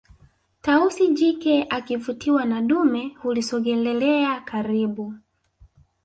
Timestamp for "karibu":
4.41-5.13